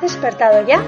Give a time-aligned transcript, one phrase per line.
[0.00, 0.82] ¿Has despertado ya?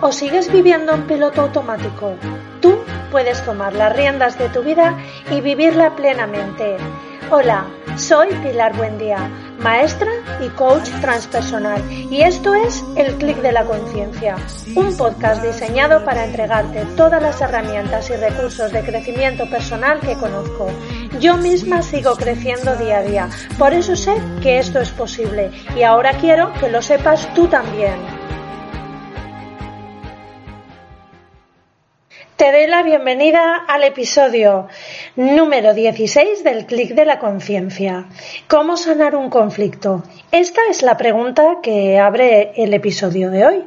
[0.00, 2.14] ¿O sigues viviendo en piloto automático?
[2.60, 2.80] Tú
[3.12, 4.98] puedes tomar las riendas de tu vida
[5.30, 6.76] y vivirla plenamente.
[7.30, 7.64] Hola,
[7.96, 10.10] soy Pilar Buendía, maestra
[10.44, 14.34] y coach transpersonal, y esto es El Clic de la Conciencia,
[14.74, 20.66] un podcast diseñado para entregarte todas las herramientas y recursos de crecimiento personal que conozco.
[21.20, 25.84] Yo misma sigo creciendo día a día, por eso sé que esto es posible, y
[25.84, 28.15] ahora quiero que lo sepas tú también.
[32.36, 34.68] Te doy la bienvenida al episodio
[35.16, 38.04] número 16 del Clic de la Conciencia.
[38.46, 40.02] ¿Cómo sanar un conflicto?
[40.30, 43.64] Esta es la pregunta que abre el episodio de hoy.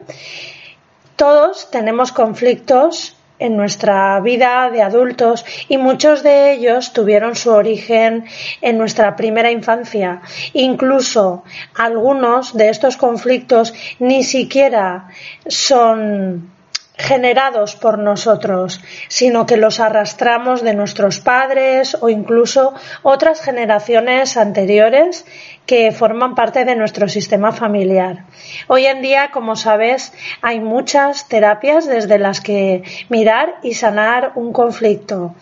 [1.15, 8.25] Todos tenemos conflictos en nuestra vida de adultos y muchos de ellos tuvieron su origen
[8.61, 10.21] en nuestra primera infancia.
[10.53, 15.07] Incluso algunos de estos conflictos ni siquiera
[15.47, 16.58] son
[16.99, 25.25] generados por nosotros, sino que los arrastramos de nuestros padres o incluso otras generaciones anteriores
[25.65, 28.25] que forman parte de nuestro sistema familiar.
[28.67, 34.51] Hoy en día, como sabes, hay muchas terapias desde las que mirar y sanar un
[34.51, 35.35] conflicto,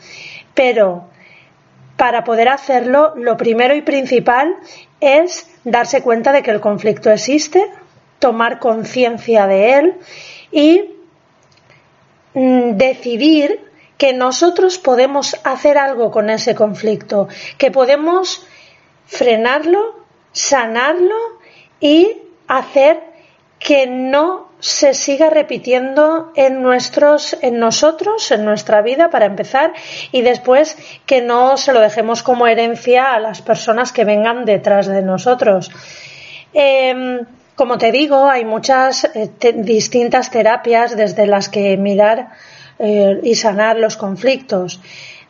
[0.54, 1.06] pero
[1.96, 4.56] para poder hacerlo, lo primero y principal
[5.02, 7.66] es darse cuenta de que el conflicto existe,
[8.20, 9.96] tomar conciencia de él
[10.52, 10.97] y
[12.38, 13.66] decidir
[13.98, 18.46] que nosotros podemos hacer algo con ese conflicto, que podemos
[19.08, 21.16] frenarlo, sanarlo
[21.80, 23.02] y hacer
[23.60, 29.74] que no se siga repitiendo en nuestros en nosotros en nuestra vida para empezar
[30.12, 34.88] y después que no se lo dejemos como herencia a las personas que vengan detrás
[34.88, 35.72] de nosotros.
[36.54, 37.26] Em,
[37.58, 42.30] como te digo, hay muchas eh, distintas terapias desde las que mirar
[42.78, 44.80] eh, y sanar los conflictos.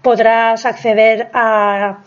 [0.02, 2.00] podrás acceder a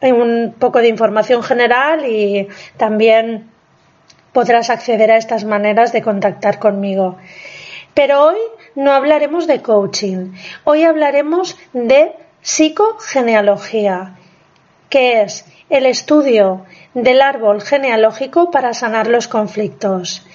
[0.00, 3.50] un poco de información general y también
[4.32, 7.18] podrás acceder a estas maneras de contactar conmigo.
[7.94, 8.38] Pero hoy
[8.74, 10.32] no hablaremos de coaching,
[10.64, 14.16] hoy hablaremos de psicogenealogía,
[14.88, 16.64] que es el estudio
[16.94, 20.26] del árbol genealógico para sanar los conflictos.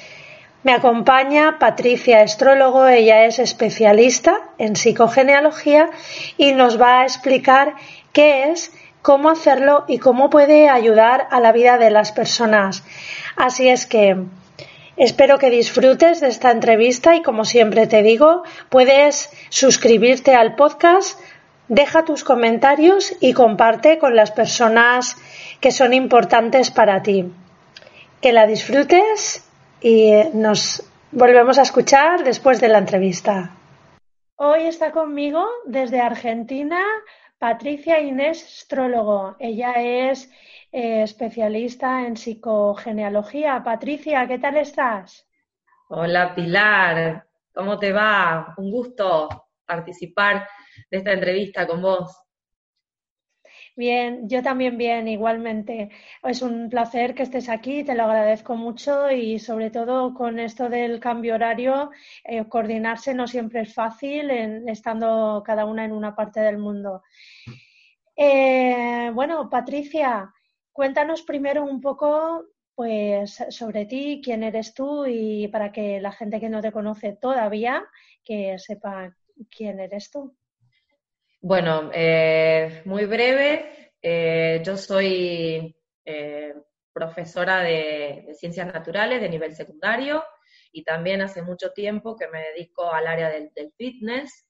[0.63, 5.91] Me acompaña Patricia Estrólogo, ella es especialista en psicogenealogía
[6.35, 7.75] y nos va a explicar
[8.11, 8.73] qué es,
[9.03, 12.83] cómo hacerlo y cómo puede ayudar a la vida de las personas.
[13.35, 14.17] Así es que
[14.97, 21.19] espero que disfrutes de esta entrevista y como siempre te digo, puedes suscribirte al podcast,
[21.67, 25.17] deja tus comentarios y comparte con las personas
[25.61, 27.31] que son importantes para ti.
[28.21, 29.46] Que la disfrutes
[29.81, 33.51] y nos volvemos a escuchar después de la entrevista.
[34.35, 36.79] Hoy está conmigo desde Argentina
[37.39, 39.35] Patricia Inés Strólogo.
[39.39, 40.31] Ella es
[40.71, 43.63] eh, especialista en psicogenealogía.
[43.63, 45.27] Patricia, ¿qué tal estás?
[45.89, 48.53] Hola Pilar, ¿cómo te va?
[48.57, 49.29] Un gusto
[49.65, 50.47] participar
[50.89, 52.26] de esta entrevista con vos.
[53.77, 55.89] Bien, yo también bien, igualmente.
[56.23, 60.67] Es un placer que estés aquí, te lo agradezco mucho y sobre todo con esto
[60.67, 61.91] del cambio horario,
[62.23, 64.31] eh, coordinarse no siempre es fácil
[64.67, 67.03] estando cada una en una parte del mundo.
[68.15, 70.33] Eh, bueno, Patricia,
[70.71, 76.39] cuéntanos primero un poco pues sobre ti, quién eres tú y para que la gente
[76.39, 77.85] que no te conoce todavía
[78.23, 79.15] que sepa
[79.49, 80.35] quién eres tú.
[81.41, 86.53] Bueno, eh, muy breve, eh, yo soy eh,
[86.91, 90.23] profesora de, ciencias naturales de nivel secundario
[90.71, 94.47] y también hace mucho tiempo que me dedico al área del, fitness,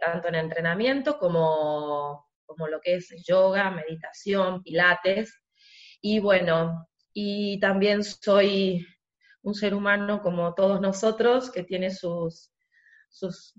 [0.00, 5.38] tanto en entrenamiento como, como lo que es yoga, meditación, pilates.
[6.00, 8.86] Y bueno, y también soy
[9.42, 12.50] un ser humano como todos nosotros, que tiene sus,
[13.10, 13.54] sus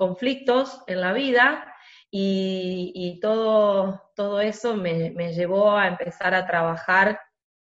[0.00, 1.74] conflictos en la vida
[2.10, 7.20] y, todo, todo eso me, llevó a empezar a trabajar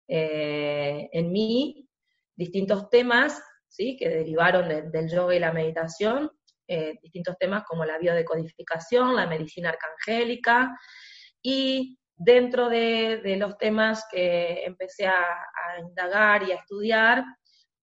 [0.10, 1.88] eh, en mí
[2.36, 3.96] distintos temas ¿sí?
[3.96, 6.30] que derivaron del yoga y la meditación,
[6.68, 10.78] eh, distintos temas como la biodecodificación, la medicina arcangélica,
[11.42, 15.24] y dentro de, los temas que empecé a,
[15.80, 17.24] indagar y a estudiar,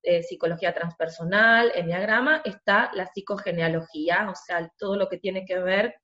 [0.03, 5.95] eh, psicología transpersonal, enneagrama, está la psicogenealogía, o sea, todo lo que tiene que ver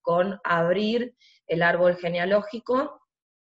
[0.00, 1.14] con abrir
[1.46, 3.02] el árbol genealógico,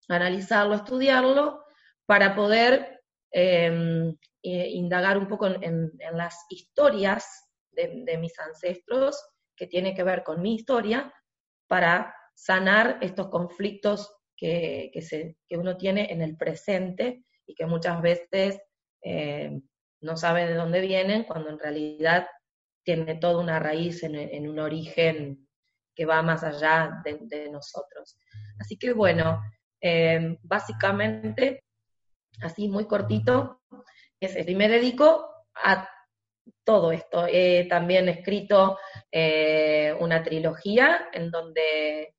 [0.08, 1.64] analizarlo, estudiarlo,
[2.06, 3.02] para poder
[3.32, 7.26] em, indagar un poco en, las historias
[7.72, 9.22] de, mis ancestros,
[9.56, 11.14] que tiene que ver con mi historia,
[11.68, 18.60] para sanar estos conflictos que, se, uno tiene en el presente y que muchas veces
[19.04, 19.62] eh,
[20.02, 22.28] no sabe de dónde vienen, cuando en realidad
[22.84, 25.48] tiene toda una raíz en, un origen
[25.96, 28.18] que va más allá de, nosotros.
[28.60, 29.42] Así que bueno,
[29.82, 31.64] eh, básicamente,
[32.42, 33.62] así muy cortito,
[34.20, 35.88] y me dedico a
[36.64, 37.26] todo esto.
[37.28, 38.78] He también escrito
[39.12, 42.16] eh, una trilogía en donde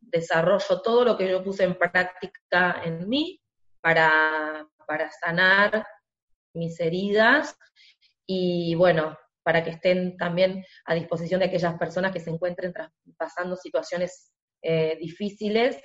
[0.00, 3.40] desarrollo todo lo que yo puse en práctica en mí
[3.80, 5.86] para, para sanar
[6.54, 7.56] mis heridas
[8.26, 12.72] y bueno, para que estén también a disposición de aquellas personas que se encuentren
[13.16, 14.32] pasando situaciones
[14.62, 15.80] eh, difíciles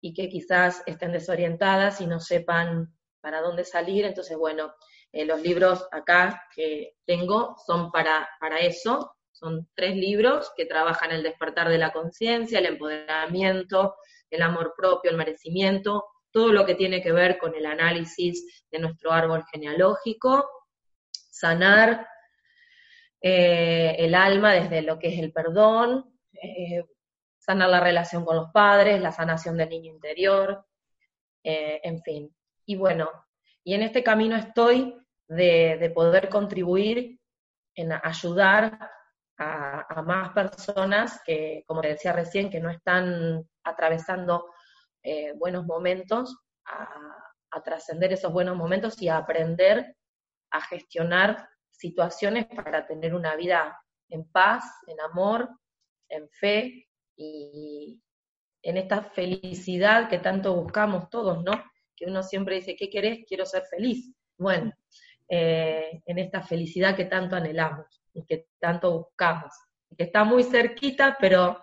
[0.00, 4.04] y que quizás estén desorientadas y no sepan para dónde salir.
[4.04, 4.72] Entonces, bueno,
[5.12, 9.12] eh, los libros acá que tengo son para, para eso.
[9.32, 13.96] Son tres libros que trabajan el despertar de la conciencia, el empoderamiento,
[14.30, 18.78] el amor propio, el merecimiento, todo lo que tiene que ver con el análisis de
[18.78, 20.48] nuestro árbol genealógico,
[21.10, 22.06] sanar
[23.20, 26.84] eh, el alma desde lo que es el perdón, eh,
[27.38, 30.64] sanar la relación con los padres, la sanación del niño interior,
[31.42, 32.34] en fin.
[32.66, 33.10] Y bueno,
[33.64, 34.94] y en este camino estoy
[35.28, 37.18] de, poder contribuir
[37.74, 38.90] en ayudar
[39.38, 44.46] a, más personas que, como te decía recién, que no están atravesando
[45.02, 46.36] eh, buenos momentos,
[46.66, 49.96] a, trascender esos buenos momentos y a aprender
[50.50, 53.76] a gestionar situaciones para tener una vida
[54.08, 55.48] en paz, en amor,
[56.08, 58.00] en fe y
[58.62, 61.52] en esta felicidad que tanto buscamos todos, ¿no?
[61.96, 63.24] Que uno siempre dice, ¿qué querés?
[63.26, 64.12] Quiero ser feliz.
[64.38, 64.72] Bueno,
[65.28, 69.52] eh, en esta felicidad que tanto anhelamos y que tanto buscamos,
[69.96, 71.60] que está muy cerquita, pero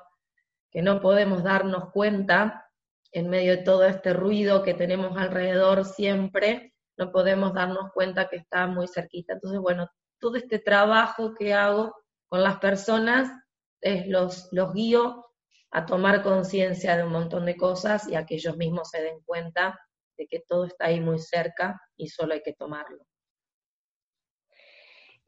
[0.70, 2.67] que no podemos darnos cuenta
[3.12, 8.38] en medio de todo este ruido que tenemos alrededor siempre, no podemos darnos cuenta que
[8.38, 9.34] está muy cerquita.
[9.34, 9.90] Entonces, bueno,
[10.20, 11.94] todo este trabajo que hago
[12.28, 13.30] con las personas
[13.82, 15.26] es los, los guío
[15.72, 19.22] a tomar conciencia de un montón de cosas y a que ellos mismos se den
[19.26, 19.80] cuenta
[20.18, 23.06] de que todo está ahí muy cerca y solo hay que tomarlo.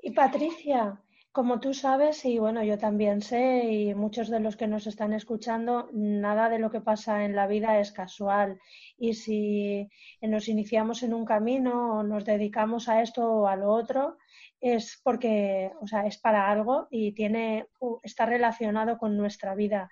[0.01, 4.67] Y Patricia, como tú sabes, y bueno, yo también sé, y muchos de los que
[4.67, 8.59] nos están escuchando, nada de lo que pasa en la vida es casual.
[8.97, 9.87] Y si
[10.21, 14.17] nos iniciamos en un camino o nos dedicamos a esto o a lo otro,
[14.59, 17.67] es porque, o sea, es para algo y tiene,
[18.03, 19.89] está relacionado con nuestra vida.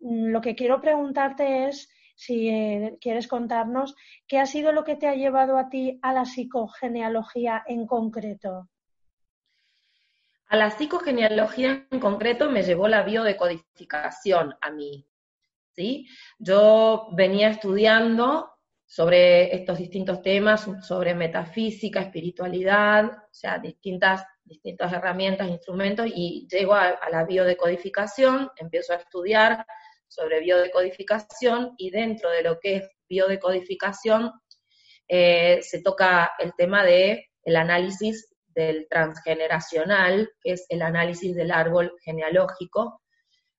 [0.00, 3.96] Lo que quiero preguntarte es si eh, quieres contarnos
[4.26, 8.68] qué ha sido lo que te ha llevado a ti a la psicogenealogía en concreto.
[10.48, 15.06] A la psicogenealogía en concreto me llevó la biodecodificación a mí.
[15.72, 16.06] ¿sí?
[16.38, 18.52] Yo venía estudiando
[18.86, 26.74] sobre estos distintos temas, sobre metafísica, espiritualidad, o sea, distintas, distintas herramientas, instrumentos, y llego
[26.74, 29.66] a, la biodecodificación, empiezo a estudiar
[30.06, 34.30] sobre biodecodificación, y dentro de lo que es biodecodificación
[35.08, 41.52] eh, se toca el tema de el análisis del transgeneracional, que es el análisis del
[41.52, 43.00] árbol genealógico,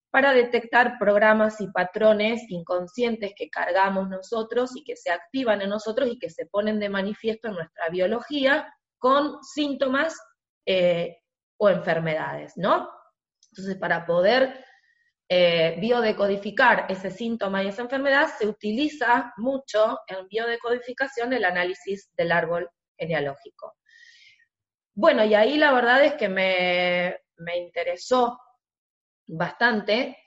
[0.10, 6.10] para detectar programas y patrones inconscientes que cargamos nosotros y que se activan en nosotros
[6.12, 10.18] y que se ponen de manifiesto en nuestra biología con síntomas
[10.66, 11.18] eh,
[11.58, 12.89] o enfermedades, ¿no?
[13.51, 14.66] Entonces, para poder
[15.30, 22.32] eh, biodecodificar ese síntoma y esa enfermedad, se utiliza mucho en biodecodificación el análisis del
[22.32, 23.76] árbol genealógico.
[25.00, 27.20] Bueno, y ahí la verdad es que me,
[27.56, 28.39] interesó
[29.27, 30.18] bastante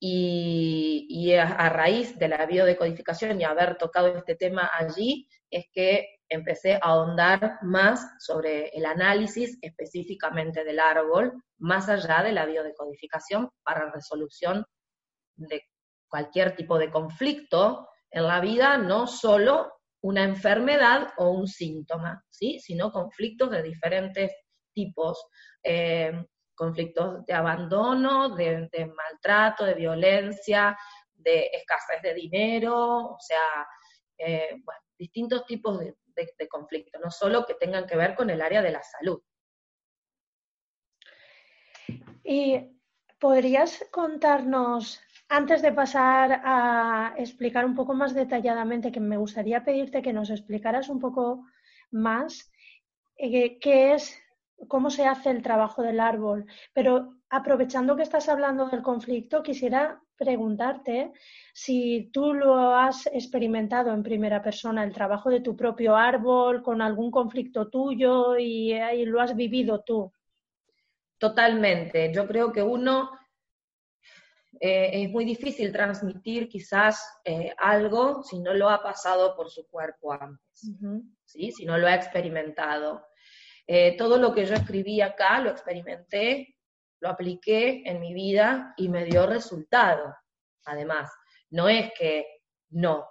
[0.00, 6.76] y, a, raíz de la biodecodificación y haber tocado este tema allí, es que empecé
[6.76, 13.90] a ahondar más sobre el análisis específicamente del árbol, más allá de la biodecodificación para
[13.92, 14.64] resolución
[15.34, 15.62] de
[16.08, 19.75] cualquier tipo de conflicto en la vida, no solo
[20.06, 22.60] una enfermedad o un síntoma, ¿sí?
[22.60, 24.32] sino conflictos de diferentes
[24.72, 25.26] tipos,
[25.64, 26.12] eh,
[26.54, 30.78] conflictos de abandono, de, maltrato, de violencia,
[31.12, 33.66] de escasez de dinero, o sea,
[34.16, 34.62] eh,
[34.96, 38.70] distintos tipos de, de, conflicto, no solo que tengan que ver con el área de
[38.70, 39.20] la salud.
[42.22, 42.78] ¿Y
[43.18, 50.02] podrías contarnos, antes de pasar a explicar un poco más detalladamente, que me gustaría pedirte
[50.02, 51.46] que nos explicaras un poco
[51.90, 52.50] más
[53.16, 54.18] eh, qué es,
[54.68, 60.00] cómo se hace el trabajo del árbol, pero aprovechando que estás hablando del conflicto, quisiera
[60.16, 61.12] preguntarte
[61.52, 66.80] si tú lo has experimentado en primera persona, el trabajo de tu propio árbol, con
[66.80, 70.12] algún conflicto tuyo y, lo has vivido tú.
[71.18, 72.12] Totalmente.
[72.12, 73.10] Yo creo que uno
[74.60, 79.66] eh, es muy difícil transmitir quizás eh, algo si no lo ha pasado por su
[79.68, 80.72] cuerpo antes,
[81.24, 81.52] ¿sí?
[81.52, 83.06] si no lo ha experimentado.
[83.66, 86.56] Eh, todo lo que yo escribí acá lo experimenté
[87.00, 90.14] lo apliqué en mi vida y me dio resultado,
[90.64, 91.10] además.
[91.50, 92.26] No es que
[92.70, 93.06] no.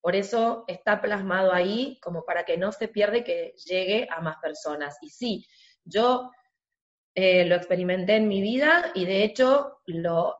[0.00, 4.36] Por eso está plasmado ahí como para que no se pierda que llegue a más
[4.38, 4.96] personas.
[5.02, 5.46] Y sí,
[5.84, 6.30] yo
[7.18, 9.78] eh, lo experimenté en mi vida y de hecho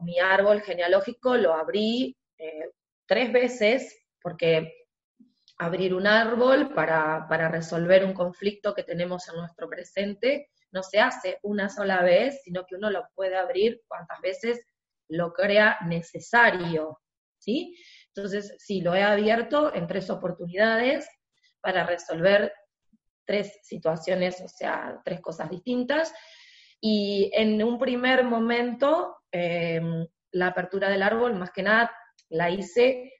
[0.00, 2.70] mi árbol genealógico lo abrí eh,
[3.06, 4.86] tres veces porque
[5.56, 11.00] abrir un árbol para, para resolver un conflicto que tenemos en nuestro presente no se
[11.00, 14.60] hace una sola vez, sino que uno lo puede abrir cuantas veces
[15.08, 17.00] lo crea necesario,
[17.38, 17.74] ¿sí?
[18.08, 21.08] Entonces, sí, lo he abierto en tres oportunidades
[21.62, 22.52] para resolver
[23.24, 26.12] tres situaciones, o sea, tres cosas distintas.
[26.80, 31.90] Y en un primer momento, em, la apertura del árbol, más que nada,
[32.28, 33.12] la hice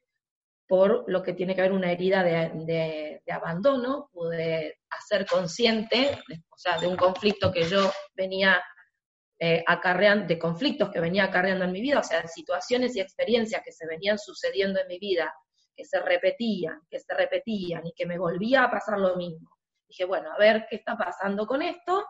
[0.69, 6.19] por lo que tiene que ver una herida de, abandono, pude hacer consciente,
[6.51, 8.63] o sea, de un conflicto que yo venía
[9.39, 13.01] eh, acarreando, de conflictos que venía acarreando en mi vida, o sea, de situaciones y
[13.01, 15.33] experiencias que se venían sucediendo en mi vida,
[15.75, 19.51] que se repetían, que se repetían y que me volvía a pasar lo mismo.
[19.87, 22.05] Dije, bueno, a ver qué está pasando con esto.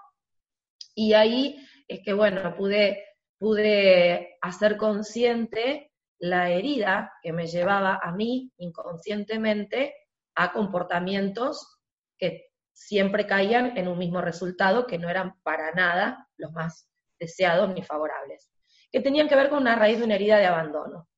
[0.95, 1.57] Y ahí
[1.89, 3.05] es que, bueno, pude,
[3.39, 9.95] pude hacer consciente la herida que me llevaba a mí inconscientemente
[10.35, 11.79] a comportamientos
[12.19, 17.73] que siempre caían en un mismo resultado, que no eran para nada los más deseados
[17.73, 18.51] ni favorables,
[18.93, 21.09] que tenían que ver con una raíz de una herida de abandono.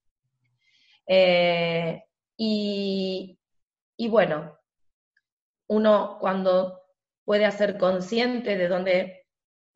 [1.06, 2.04] Eh,
[2.36, 3.38] y,
[4.08, 4.56] bueno,
[5.68, 6.82] uno cuando
[7.24, 9.26] puede hacer consciente de dónde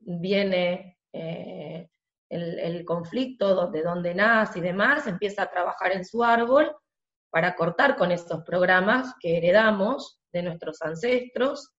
[0.04, 1.88] viene eh,
[2.28, 6.74] el, conflicto, de dónde nace y demás, empieza a trabajar en su árbol
[7.30, 11.70] para cortar con estos programas que heredamos de nuestros ancestros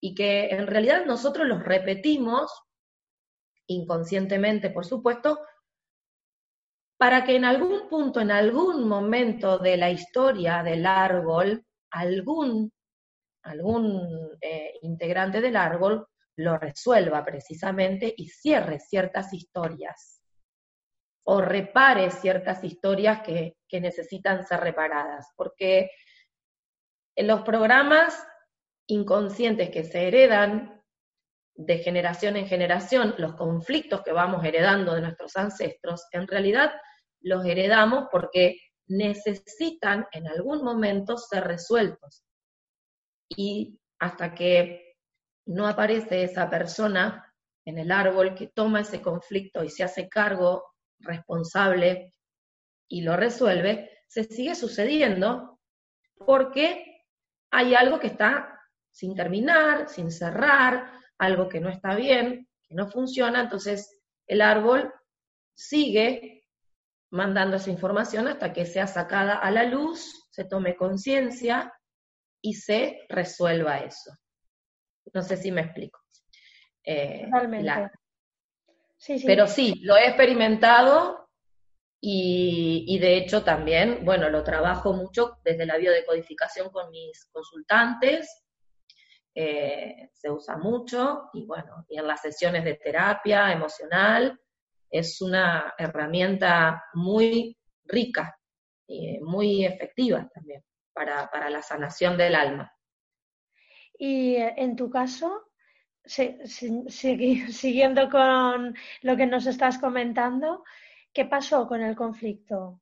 [0.00, 2.52] y que en realidad nosotros los repetimos
[3.68, 5.40] inconscientemente, por supuesto,
[6.98, 12.72] para que en algún punto, en algún momento de la historia del árbol, algún,
[13.42, 20.16] algún eh, integrante del árbol lo resuelva precisamente y cierre ciertas historias
[21.28, 25.90] o repare ciertas historias que, necesitan ser reparadas, porque
[27.16, 28.26] en los programas
[28.86, 30.82] inconscientes que se heredan
[31.56, 36.72] de generación en generación, los conflictos que vamos heredando de nuestros ancestros, en realidad
[37.20, 42.24] los heredamos porque necesitan en algún momento ser resueltos.
[43.28, 44.85] Y hasta que
[45.46, 47.32] no aparece esa persona
[47.64, 50.64] en el árbol que toma ese conflicto y se hace cargo
[51.00, 52.14] responsable
[52.88, 55.60] y lo resuelve, se sigue sucediendo
[56.14, 57.04] porque
[57.50, 58.60] hay algo que está
[58.90, 64.92] sin terminar, sin cerrar, algo que no está bien, que no funciona, entonces el árbol
[65.54, 66.44] sigue
[67.10, 71.72] mandando esa información hasta que sea sacada a la luz, se tome conciencia
[72.40, 74.12] y se resuelva eso.
[75.12, 76.00] No sé si me explico.
[76.84, 77.90] Eh, Totalmente.
[79.24, 81.28] Pero sí, lo he experimentado
[82.00, 88.44] y, de hecho también, bueno, lo trabajo mucho desde la biodecodificación con mis consultantes,
[89.34, 94.40] eh, se usa mucho y bueno, y en las sesiones de terapia emocional
[94.88, 98.38] es una herramienta muy rica
[98.86, 102.72] y muy efectiva también para, para la sanación del alma.
[103.98, 105.48] Y eh, en tu caso,
[106.04, 110.64] siguiendo con lo que nos estás comentando,
[111.12, 112.80] ¿qué pasó con el conflicto?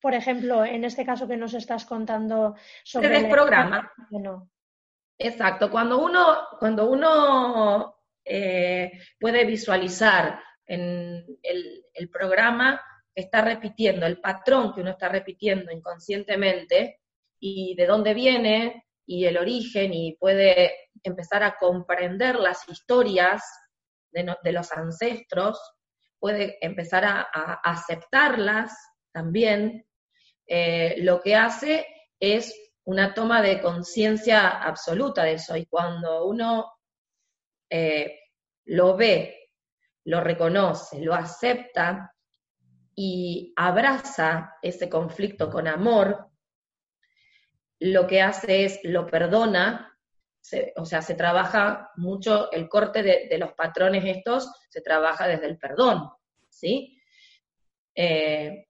[0.00, 2.54] Por ejemplo, en este caso que nos estás contando
[2.84, 3.18] sobre...
[3.18, 3.92] el programa.
[5.18, 5.70] Exacto.
[5.70, 12.80] Cuando uno, cuando uno eh, puede visualizar en el, el programa
[13.14, 17.00] que está repitiendo, el patrón que uno está repitiendo inconscientemente
[17.40, 23.42] y de dónde viene y el origen y puede empezar a comprender las historias
[24.10, 25.60] de, los ancestros,
[26.18, 27.22] puede empezar a,
[27.64, 28.72] aceptarlas
[29.12, 29.86] también,
[30.46, 31.86] eh, lo que hace
[32.20, 32.54] es
[32.84, 35.56] una toma de conciencia absoluta de eso.
[35.56, 36.72] Y cuando uno
[37.70, 38.18] eh,
[38.66, 39.50] lo ve,
[40.04, 42.14] lo reconoce, lo acepta
[42.94, 46.31] y abraza ese conflicto con amor,
[47.82, 49.92] lo que hace es lo perdona
[50.76, 55.58] o sea, se trabaja mucho, el corte de, los patrones estos se trabaja desde el
[55.58, 56.10] perdón,
[56.48, 57.00] ¿sí?
[57.94, 58.66] Eh,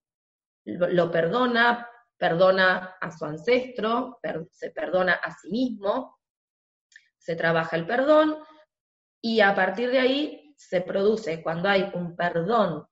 [0.65, 6.19] lo, perdona, perdona a su ancestro, se perdona a sí mismo,
[7.19, 8.37] se trabaja el perdón
[9.21, 12.87] y a partir de ahí se produce, cuando hay un perdón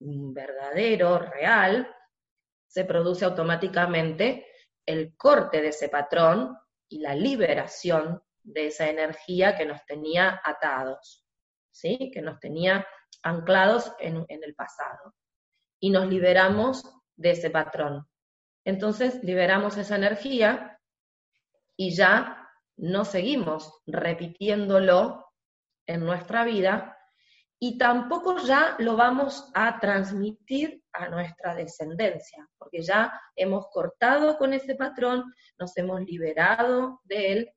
[0.00, 1.94] verdadero, real,
[2.66, 4.46] se produce automáticamente
[4.86, 6.58] el corte de ese patrón
[6.88, 11.24] y la liberación de esa energía que nos tenía atados,
[11.70, 12.10] ¿sí?
[12.12, 12.86] que nos tenía
[13.22, 15.14] anclados en, en el pasado.
[15.80, 16.84] Y nos liberamos
[17.16, 18.08] de ese patrón.
[18.64, 20.80] Entonces liberamos esa energía
[21.76, 25.26] y ya no seguimos repitiéndolo
[25.86, 26.98] en nuestra vida
[27.64, 34.52] y tampoco ya lo vamos a transmitir a nuestra descendencia, porque ya hemos cortado con
[34.52, 37.52] ese patrón, nos hemos liberado de él.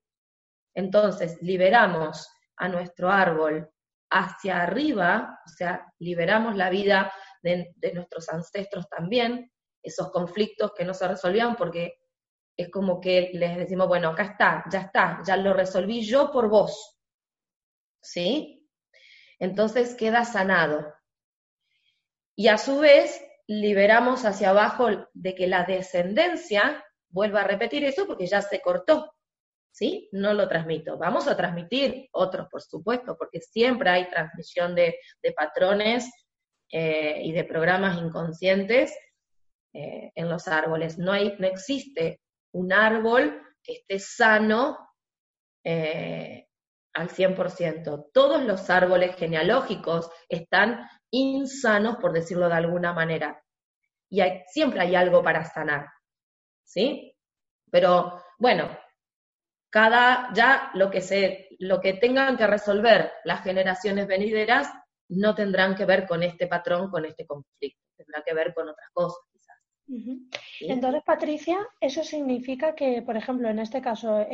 [0.76, 3.68] Entonces, liberamos a nuestro árbol
[4.12, 10.94] hacia arriba, o sea, liberamos la vida de, nuestros ancestros también, esos conflictos que no
[10.94, 11.96] se resolvían porque
[12.56, 16.48] es como que les decimos, bueno, acá está, ya está, ya lo resolví yo por
[16.48, 16.96] vos.
[18.04, 18.55] ¿Sí?
[19.40, 20.94] Entonces queda sanado.
[22.36, 28.06] Y a su vez liberamos hacia abajo de que la descendencia vuelva a repetir eso
[28.08, 29.12] porque ya se cortó.
[29.72, 30.08] ¿Sí?
[30.14, 30.98] No lo transmito.
[30.98, 34.96] Vamos a transmitir otros, por supuesto, porque siempre hay transmisión de,
[35.36, 36.10] patrones
[36.72, 38.98] eh, y de programas inconscientes
[39.74, 40.98] eh, en los árboles.
[40.98, 42.22] No, hay, no existe
[42.54, 44.78] un árbol que esté sano
[45.62, 46.45] eh,
[46.96, 48.10] al 100%.
[48.14, 53.44] Todos los árboles genealógicos están insanos, por decirlo de alguna manera.
[54.10, 55.88] Y siempre hay algo para sanar.
[56.64, 57.16] ¿Sí?
[57.70, 58.70] Pero bueno,
[59.70, 64.72] cada ya lo que se lo que tengan que resolver las generaciones venideras
[65.10, 68.90] no tendrán que ver con este patrón, con este conflicto, tendrá que ver con otras
[68.94, 69.35] cosas.
[70.62, 74.26] Entonces, Patricia, eso significa que, por ejemplo, en este caso,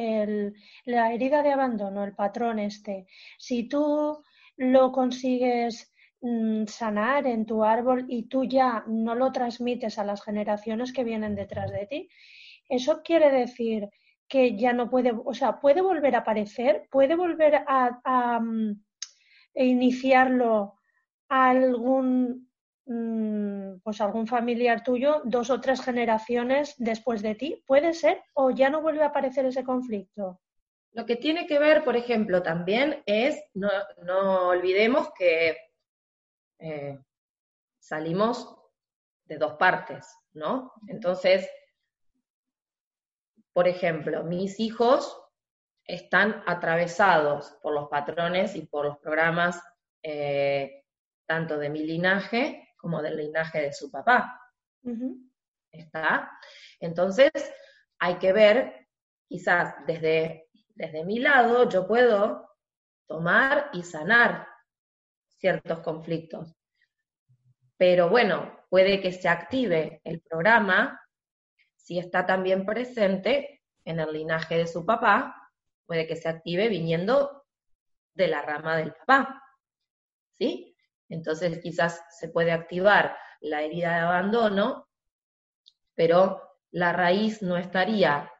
[0.86, 4.24] la herida de abandono, el patrón este, si tú
[4.58, 10.24] lo consigues mm, sanar en tu árbol y tú ya no lo transmites a las
[10.24, 12.10] generaciones que vienen detrás de ti,
[12.70, 13.90] eso quiere decir
[14.28, 18.82] que ya no puede, o sea, puede volver a aparecer, puede volver a, a mm,
[19.56, 20.76] iniciarlo
[21.28, 22.51] algún
[22.86, 28.24] pues algún familiar tuyo dos o tres generaciones después de ti, ¿puede ser?
[28.34, 30.42] ¿O ya no vuelve a aparecer ese conflicto?
[30.94, 35.58] Lo que tiene que ver, por ejemplo, también es, no, olvidemos que
[36.60, 37.00] eh,
[37.80, 38.58] salimos
[39.26, 40.74] de dos partes, ¿no?
[40.88, 41.50] Entonces,
[43.54, 45.18] por ejemplo, mis hijos
[45.86, 49.62] están atravesados por los patrones y por los programas
[50.04, 50.84] eh,
[51.26, 54.42] tanto de mi linaje como del linaje de su papá.
[55.72, 56.32] ¿Está?
[56.80, 57.32] Entonces,
[58.00, 58.88] hay que ver,
[59.28, 62.50] quizás desde, desde mi lado, yo puedo
[63.08, 64.48] tomar y sanar
[65.38, 66.56] ciertos conflictos.
[67.78, 71.02] Pero bueno, puede que se active el programa
[71.76, 75.52] si está también presente en el linaje de su papá,
[75.86, 77.46] puede que se active viniendo
[78.14, 79.44] de la rama del papá.
[80.38, 80.71] ¿Sí?
[81.12, 84.88] Entonces quizás se puede activar la herida de abandono,
[85.94, 88.32] pero la raíz no estaría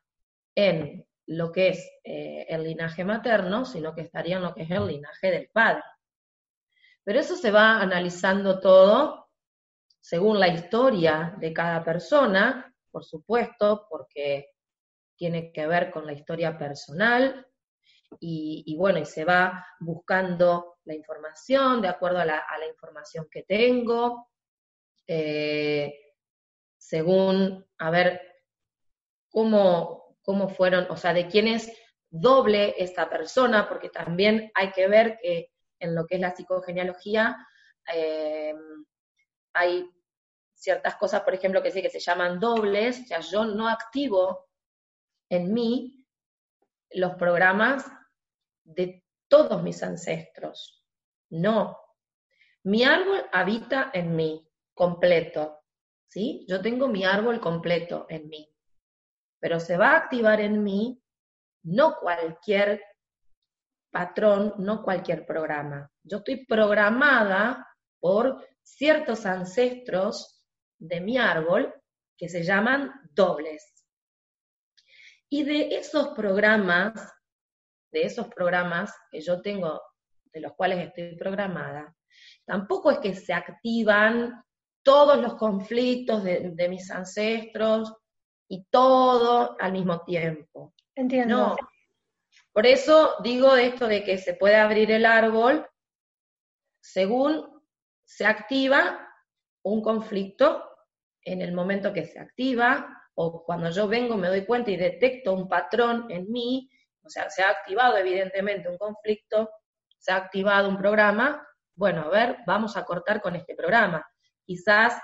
[0.56, 4.72] en lo que es eh, el linaje materno, sino que estaría en lo que es
[4.72, 5.84] el linaje del padre.
[7.04, 9.30] Pero eso se va analizando todo
[10.00, 14.52] según la historia de cada persona, por supuesto, porque
[15.16, 17.46] tiene que ver con la historia personal,
[18.20, 24.30] y, bueno, y se va buscando la información de acuerdo a la, información que tengo,
[25.08, 26.14] eh,
[26.78, 28.22] según, a ver,
[29.30, 31.72] cómo, cómo fueron, o sea, de quién es
[32.10, 37.38] doble esta persona, porque también hay que ver que en lo que es la psicogenealogía
[37.94, 38.54] eh,
[39.54, 39.90] hay
[40.54, 44.48] ciertas cosas, por ejemplo, que sí que se llaman dobles, o sea, yo no activo
[45.30, 46.06] en mí
[46.92, 47.86] los programas
[48.64, 50.84] de todos mis ancestros.
[51.30, 51.78] No.
[52.64, 55.60] Mi árbol habita en mí, completo.
[56.08, 56.46] ¿Sí?
[56.48, 58.48] Yo tengo mi árbol completo en mí.
[59.40, 61.02] Pero se va a activar en mí
[61.64, 62.84] no cualquier
[63.92, 65.90] patrón, no cualquier programa.
[66.04, 67.68] Yo estoy programada
[68.00, 70.44] por ciertos ancestros
[70.80, 71.74] de mi árbol
[72.18, 73.86] que se llaman dobles.
[75.30, 76.94] Y de esos programas
[77.92, 79.82] de esos programas que yo tengo,
[80.26, 81.96] de los cuales estoy programada,
[82.46, 84.44] tampoco es que se activan
[84.84, 87.94] todos los conflictos de, mis ancestros
[88.48, 90.74] y todo al mismo tiempo.
[90.96, 91.38] Entiendo.
[91.38, 91.56] No.
[92.52, 95.66] Por eso digo esto de que se puede abrir el árbol
[96.82, 97.62] según
[98.04, 99.08] se activa
[99.64, 100.68] un conflicto
[101.24, 105.34] en el momento que se activa o cuando yo vengo me doy cuenta y detecto
[105.34, 106.70] un patrón en mí
[107.04, 109.50] o sea, se ha activado evidentemente un conflicto,
[109.98, 114.06] se ha activado un programa, bueno, a ver, vamos a cortar con este programa.
[114.44, 115.02] Quizás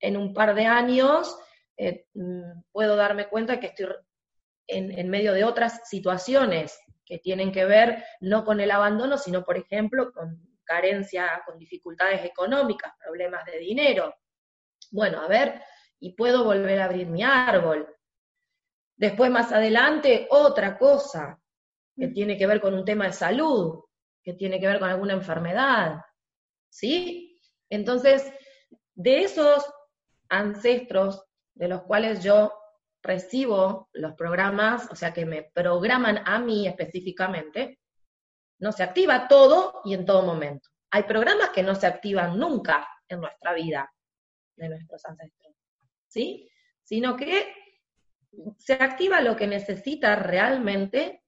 [0.00, 1.36] en un par de años
[1.76, 3.88] eh, mm, puedo darme cuenta que estoy
[4.66, 9.56] en, medio de otras situaciones que tienen que ver no con el abandono, sino, por
[9.56, 14.14] ejemplo, con carencia, con dificultades económicas, problemas de dinero.
[14.90, 15.60] Bueno, a ver,
[15.98, 17.88] y puedo volver a abrir mi árbol.
[19.02, 21.36] Después, más adelante, otra cosa
[21.96, 22.12] que mm.
[22.12, 23.82] tiene que ver con un tema de salud,
[24.22, 26.02] que tiene que ver con alguna enfermedad.
[26.70, 27.36] ¿Sí?
[27.68, 28.32] Entonces,
[28.94, 29.68] de esos
[30.28, 32.52] ancestros de los cuales yo
[33.02, 37.80] recibo los programas, o sea, que me programan a mí específicamente,
[38.60, 40.68] no se activa todo y en todo momento.
[40.92, 43.92] Hay programas que no se activan nunca en nuestra vida
[44.54, 45.56] de nuestros ancestros,
[46.06, 46.48] ¿sí?
[46.84, 47.61] Sino que
[48.58, 51.24] se activa lo que necesita realmente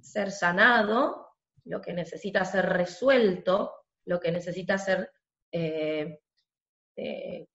[0.00, 3.74] ser sanado, lo que necesita ser resuelto,
[4.06, 5.12] lo que necesita ser
[5.52, 6.20] eh,
[6.96, 7.46] eh,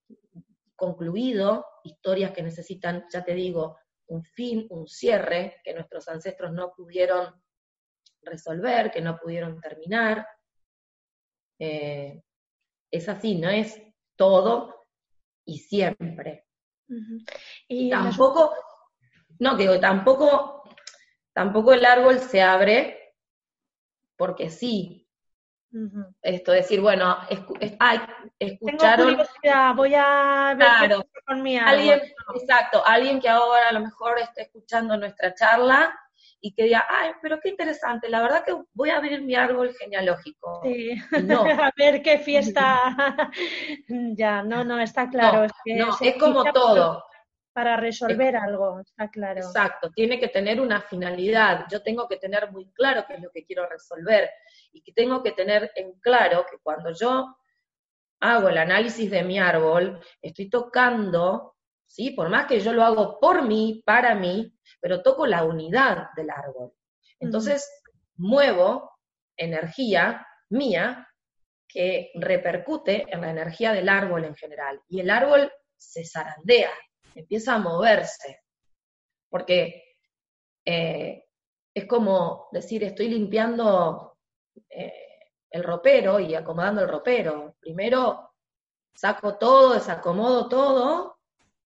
[0.76, 3.78] concluido, historias que necesitan, ya te digo,
[4.08, 7.42] un fin, un cierre, que nuestros ancestros no pudieron
[8.22, 10.28] resolver, que no pudieron terminar.
[11.60, 12.22] Eh,
[12.92, 13.82] es así, no es
[14.16, 14.88] todo
[15.46, 16.46] y siempre.
[17.68, 18.54] Y tampoco,
[19.40, 20.64] no, digo, tampoco,
[21.34, 23.16] tampoco el árbol se abre
[24.18, 25.02] porque sí.
[26.22, 27.18] Esto decir, bueno,
[28.40, 29.18] escucharon.
[29.76, 30.96] voy a ver
[31.28, 31.74] con mi árbol.
[31.74, 32.02] Alguien,
[32.34, 35.94] Exacto, alguien que ahora a lo mejor está escuchando nuestra charla
[36.40, 39.74] y que diga, ay, pero qué interesante, la verdad que voy a abrir mi árbol
[39.78, 40.62] genealógico.
[40.64, 41.44] Sí, no.
[41.68, 42.96] a ver qué fiesta.
[44.16, 45.44] ya, no, no, está claro.
[45.44, 47.04] es, que no, es como todo
[47.56, 49.40] para resolver algo, está claro.
[49.40, 51.68] Exacto, tiene que tener una finalidad.
[51.72, 54.30] Yo tengo que tener muy claro qué es lo que quiero resolver
[54.74, 57.38] y que tengo que tener en claro que cuando yo
[58.20, 62.12] hago el análisis de mi árbol, estoy tocando, ¿sí?
[62.12, 66.32] Por más que yo lo hago por mí, para mí, pero toco la unidad del
[66.32, 66.74] árbol.
[67.22, 67.72] Entonces,
[68.18, 69.00] muevo
[69.38, 71.08] energía mía
[71.70, 74.82] que repercute en la energía del árbol en general.
[74.90, 76.72] Y el árbol se zarandea,
[77.16, 78.44] empieza a moverse,
[79.30, 79.96] porque
[80.66, 81.26] eh,
[81.74, 84.18] es como decir, estoy limpiando
[84.70, 84.94] eh,
[85.50, 87.56] el ropero y acomodando el ropero.
[87.60, 88.34] Primero
[88.94, 91.20] saco todo, desacomodo todo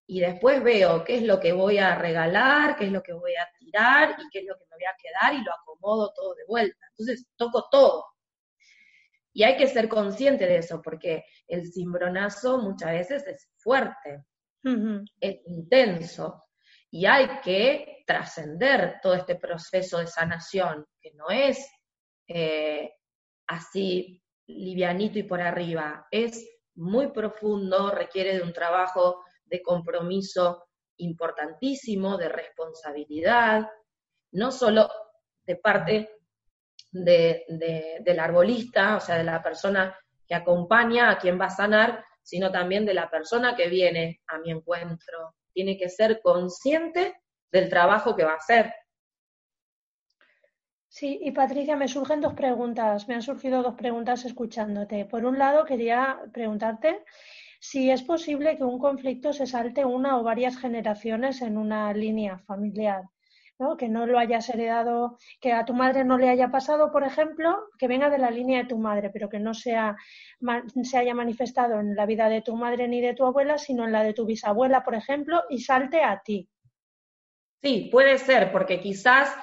[0.06, 3.34] y después veo qué es lo que voy a regalar, qué es lo que voy
[3.36, 6.34] a tirar y qué es lo que me voy a quedar y lo acomodo todo
[6.34, 6.86] de vuelta.
[6.90, 8.06] Entonces toco todo.
[9.32, 14.24] Y hay que ser consciente de eso, porque el cimbronazo muchas veces es fuerte
[14.62, 16.44] es intenso.
[16.90, 21.64] Y hay que trascender todo este proceso de sanación, que no es
[22.26, 22.92] eh,
[23.46, 30.64] así livianito y por arriba, es muy profundo, requiere de un trabajo de compromiso
[30.96, 33.68] importantísimo, de responsabilidad,
[34.32, 34.88] no solo
[35.44, 36.10] de parte
[36.90, 39.96] del arbolista, o sea, de la persona
[40.26, 44.38] que acompaña a quien va a sanar, sino también de la persona que viene a
[44.38, 45.34] mi encuentro.
[45.52, 48.72] Tiene que ser consciente del trabajo que va a hacer.
[50.86, 55.06] Sí, y Patricia, me surgen dos preguntas, me han surgido dos preguntas escuchándote.
[55.06, 57.04] Por un lado, quería preguntarte
[57.58, 62.38] si es posible que un conflicto se salte una o varias generaciones en una línea
[62.38, 63.02] familiar.
[63.60, 63.76] ¿No?
[63.76, 67.68] que no lo hayas heredado, que a tu madre no le haya pasado, por ejemplo,
[67.78, 69.96] que venga de la línea de tu madre, pero que no sea,
[70.82, 73.92] se haya manifestado en la vida de tu madre ni de tu abuela, sino en
[73.92, 76.48] la de tu bisabuela, por ejemplo, y salte a ti.
[77.62, 79.36] Sí, puede ser, porque quizás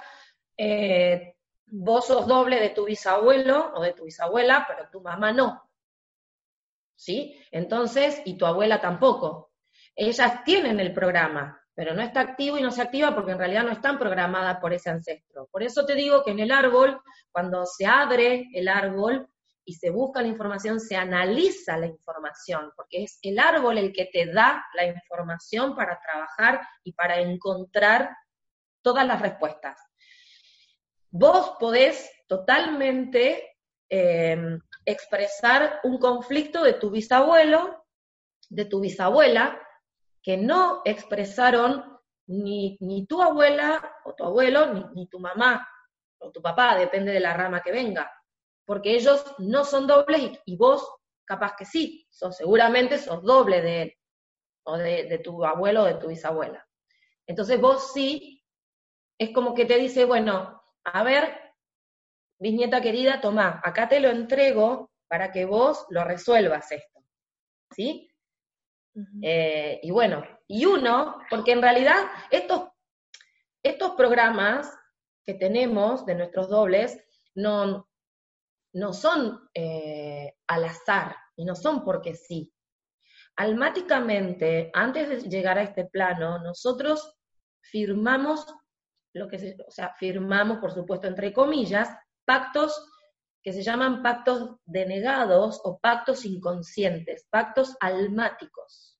[0.57, 1.35] eh,
[1.67, 5.69] vos sos doble de tu bisabuelo o de tu bisabuela, pero tu mamá no.
[6.95, 7.39] ¿Sí?
[7.51, 9.51] Entonces, y tu abuela tampoco.
[9.95, 13.63] Ellas tienen el programa, pero no está activo y no se activa porque en realidad
[13.63, 15.47] no están programadas por ese ancestro.
[15.51, 16.99] Por eso te digo que en el árbol,
[17.31, 19.29] cuando se abre el árbol
[19.63, 24.05] y se busca la información, se analiza la información, porque es el árbol el que
[24.05, 28.09] te da la información para trabajar y para encontrar
[28.81, 29.79] todas las respuestas.
[31.11, 33.55] Vos podés totalmente
[33.87, 37.85] em, expresar un conflicto de tu bisabuelo,
[38.49, 39.61] de tu bisabuela,
[40.27, 45.65] que no expresaron ni, tu abuela o tu abuelo, ni, tu mamá
[46.19, 48.11] o tu papá, depende de la rama que venga,
[48.65, 50.85] porque ellos no son dobles y, vos
[51.23, 53.93] capaz que sí, sos, seguramente sos doble de él,
[54.65, 56.67] o de, de tu abuelo o de tu bisabuela.
[57.25, 58.43] Entonces vos sí,
[59.17, 61.39] es como que te dice, bueno, a ver,
[62.37, 66.99] bisnieta querida, toma, acá te lo entrego para que vos lo resuelvas esto.
[67.71, 68.11] ¿Sí?
[69.21, 71.97] Eh, y bueno, y uno, porque en realidad
[72.31, 72.69] estos,
[73.61, 74.75] estos programas
[75.23, 76.97] que tenemos de nuestros dobles
[77.35, 77.87] no,
[78.73, 82.51] no son eh, al azar y no son porque sí.
[83.35, 87.15] Almáticamente, antes de llegar a este plano, nosotros
[87.61, 88.47] firmamos
[89.13, 91.89] lo que se, o sea, firmamos, por supuesto, entre comillas,
[92.25, 92.89] pactos
[93.41, 98.99] que se llaman pactos denegados o pactos inconscientes, pactos almáticos,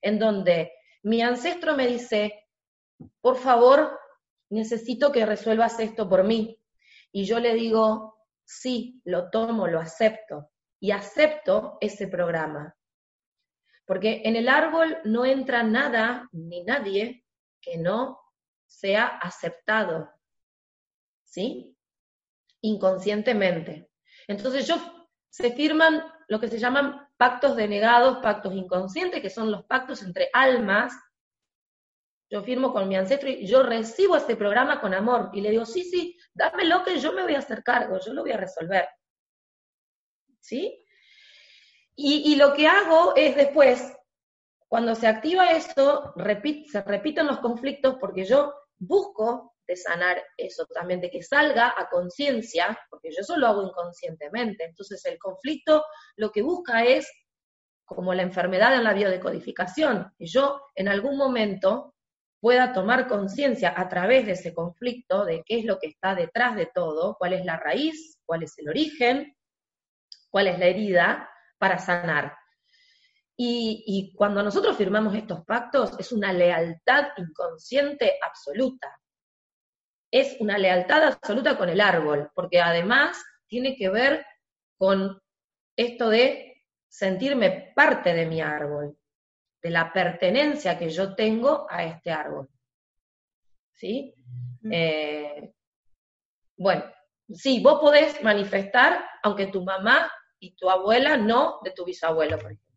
[0.00, 2.46] en donde mi ancestro me dice,
[3.20, 3.98] por favor,
[4.50, 6.58] necesito que resuelvas esto por mí.
[7.10, 10.50] Y yo le digo, sí, lo tomo, lo acepto.
[10.80, 12.76] Y acepto ese programa.
[13.86, 17.24] Porque en el árbol no entra nada ni nadie
[17.60, 18.20] que no
[18.66, 20.10] sea aceptado.
[21.24, 21.71] ¿Sí?
[22.62, 23.90] Inconscientemente.
[24.26, 24.76] Entonces yo,
[25.28, 30.28] se firman lo que se llaman pactos denegados, pactos inconscientes, que son los pactos entre
[30.32, 30.92] almas.
[32.30, 35.66] Yo firmo con mi ancestro y yo recibo este programa con amor y le digo,
[35.66, 38.88] sí, sí, dámelo que yo me voy a hacer cargo, yo lo voy a resolver.
[40.40, 40.78] ¿Sí?
[41.94, 43.94] Y, lo que hago es después,
[44.66, 51.10] cuando se activa esto, se repiten los conflictos porque yo busco sanar eso también, de
[51.10, 54.64] que salga a conciencia, porque yo eso lo hago inconscientemente.
[54.64, 55.84] Entonces el conflicto
[56.16, 57.10] lo que busca es,
[57.84, 61.94] como la enfermedad en la biodecodificación, que yo en algún momento
[62.40, 66.56] pueda tomar conciencia a través de ese conflicto de qué es lo que está detrás
[66.56, 69.36] de todo, cuál es la raíz, cuál es el origen,
[70.30, 72.36] cuál es la herida, para sanar.
[73.36, 79.01] Y, y, cuando nosotros firmamos estos pactos es una lealtad inconsciente absoluta
[80.12, 84.24] es una lealtad absoluta con el árbol, porque además tiene que ver
[84.76, 85.20] con
[85.74, 88.96] esto de sentirme parte de mi árbol,
[89.62, 92.48] de la pertenencia que yo tengo a este árbol.
[93.72, 94.14] ¿Sí?
[94.70, 95.54] Eh,
[96.56, 96.84] bueno,
[97.30, 102.52] sí, vos podés manifestar, aunque tu mamá y tu abuela no, de tu bisabuelo, por
[102.52, 102.72] ejemplo.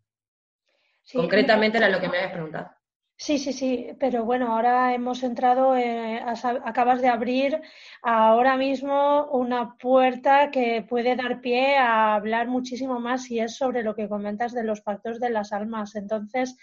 [1.13, 2.71] Concretamente era lo que me habías preguntado.
[3.17, 6.19] Sí, sí, sí, pero bueno, ahora hemos entrado, eh,
[6.65, 7.61] acabas de abrir
[8.01, 13.83] ahora mismo una puerta que puede dar pie a hablar muchísimo más y es sobre
[13.83, 15.95] lo que comentas de los pactos de las almas.
[15.95, 16.57] Entonces,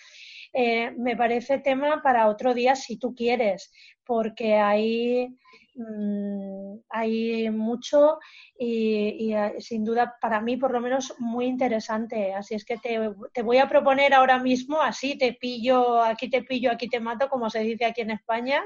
[0.53, 3.73] eh, me parece tema para otro día si tú quieres,
[4.05, 5.35] porque ahí
[5.75, 8.19] Mm, hay mucho
[8.59, 12.35] y, eh, sin duda para mí por lo menos muy interesante.
[12.35, 16.71] Así es que te, voy a proponer ahora mismo, así te pillo, aquí te pillo,
[16.71, 18.63] aquí te mato, como se dice aquí en España,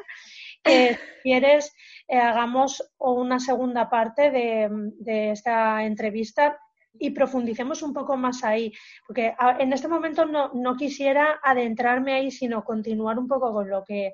[0.64, 1.73] que si quieres
[2.09, 6.59] eh, hagamos una segunda parte de, esta entrevista
[6.99, 8.73] y profundicemos un poco más ahí,
[9.07, 13.85] porque en este momento no, no quisiera adentrarme ahí, sino continuar un poco con lo
[13.85, 14.13] que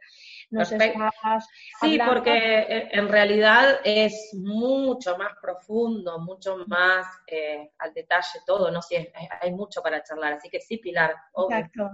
[0.51, 1.47] nos estás
[1.81, 8.83] Sí, porque en realidad es mucho más profundo, mucho más eh, al detalle todo, no
[8.83, 11.15] sé, hay mucho para charlar, así que sí, Pilar.
[11.37, 11.91] Exacto.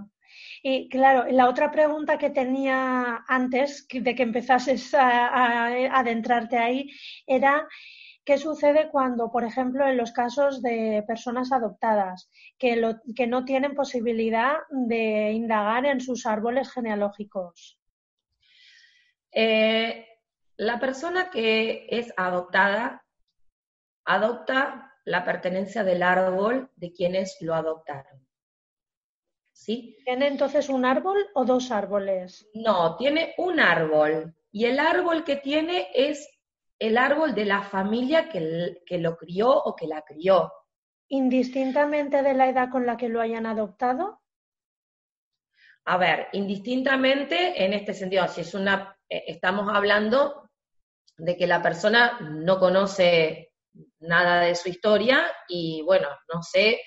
[0.61, 5.65] Y claro, la otra pregunta que tenía antes de que empezases a
[5.97, 6.89] adentrarte ahí
[7.25, 7.67] era
[8.29, 12.79] ¿Qué sucede cuando, por ejemplo, en los casos de personas adoptadas que,
[13.15, 17.79] que no tienen posibilidad de indagar en sus árboles genealógicos?
[19.31, 20.05] Eh,
[20.57, 23.03] la persona que es adoptada
[24.05, 28.27] adopta la pertenencia del árbol de quienes lo adoptaron.
[29.53, 29.97] ¿Sí?
[30.05, 32.47] ¿Tiene entonces un árbol o dos árboles?
[32.53, 34.35] No, tiene un árbol.
[34.51, 36.29] Y el árbol que tiene es
[36.79, 40.51] el árbol de la familia que, que lo crió o que la crió.
[41.09, 44.21] ¿Indistintamente de la edad con la que lo hayan adoptado?
[45.85, 50.49] A ver, indistintamente en este sentido, si es una, eh, estamos hablando
[51.17, 53.53] de que la persona no conoce
[53.99, 56.79] nada de su historia y bueno, no sé,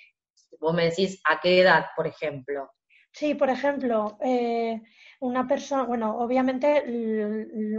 [0.61, 2.71] vos me decís a qué edad, por ejemplo.
[3.13, 4.81] Sí, por ejemplo, eh,
[5.21, 6.83] una persona, bueno, obviamente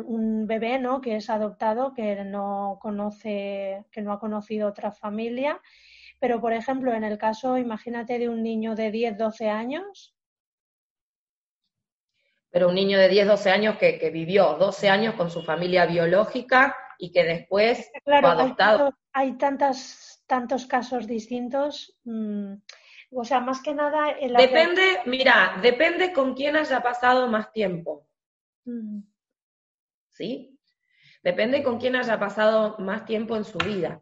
[0.06, 1.02] un bebé, ¿no?
[1.02, 5.60] Que es adoptado, que no conoce, que no ha conocido otra familia,
[6.20, 10.16] pero por ejemplo, en el caso, imagínate de un niño de 10, 12 años.
[12.52, 15.88] Pero un niño de 10, 12 años que, que vivió 12 años con su familia
[15.88, 18.86] biológica y que después claro, fue adoptado.
[19.12, 21.98] Hay, hay tantas, tantos casos distintos.
[22.04, 22.54] Mmm,
[23.16, 24.16] o sea, más que nada...
[24.38, 28.08] depende, mira, depende con quién haya pasado más tiempo.
[28.66, 29.02] Mm.
[30.10, 30.60] ¿Sí?
[31.24, 34.02] Depende con quién haya pasado más tiempo en su vida.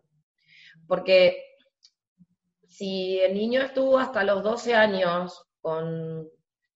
[0.87, 1.43] Porque
[2.67, 6.27] si el niño estuvo hasta los 12 años con,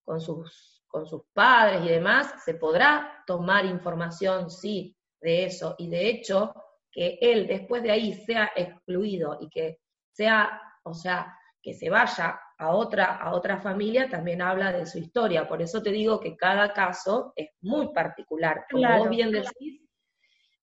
[0.04, 5.76] con, sus, con sus padres y demás, se podrá tomar información, sí, de eso.
[5.80, 6.54] Y de hecho,
[6.92, 9.80] que él después de ahí sea excluido y que
[10.12, 11.36] sea, o sea,
[11.66, 15.48] que se vaya a otra, a otra familia también habla de su historia.
[15.48, 18.68] Por eso te digo que cada caso es muy particular.
[18.70, 19.82] Como vos bien decís,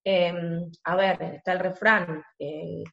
[0.04, 2.22] em, a ver, está el refrán,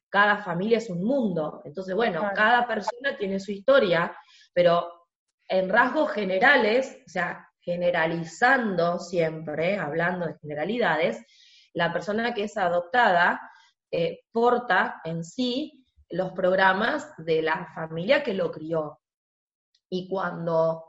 [0.08, 1.62] cada familia es un mundo.
[1.64, 4.12] Entonces, bueno, cada persona tiene su historia,
[4.52, 5.06] pero
[5.46, 11.24] en rasgos generales, o sea, generalizando siempre, hablando de generalidades,
[11.74, 13.40] la persona que es adoptada
[13.92, 15.79] eh, porta en sí
[16.10, 19.00] los programas de la familia que lo crió.
[19.88, 20.84] Y cuando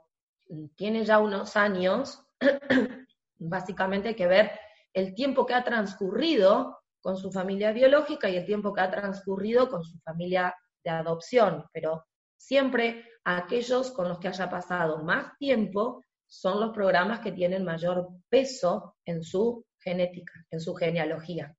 [0.75, 2.25] tiene ya unos años,
[3.37, 4.51] básicamente hay que ver
[4.93, 9.69] el tiempo que ha transcurrido con su familia biológica y el tiempo que ha transcurrido
[9.69, 12.05] con su familia de adopción, pero
[12.37, 18.07] siempre aquellos con los que haya pasado más tiempo son los programas que tienen mayor
[18.29, 21.55] peso en su genética, en su genealogía.